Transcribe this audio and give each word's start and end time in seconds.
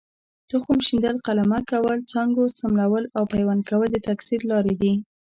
تخم 0.49 0.77
شیندل، 0.87 1.15
قلمه 1.25 1.59
کول، 1.71 1.99
څانګو 2.11 2.43
څملول 2.57 3.05
او 3.17 3.23
پیوند 3.33 3.61
کول 3.69 3.87
د 3.91 3.97
تکثیر 4.09 4.41
لارې 4.51 4.73
دي. 4.81 4.93